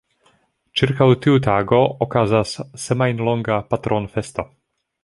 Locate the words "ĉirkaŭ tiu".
0.79-1.41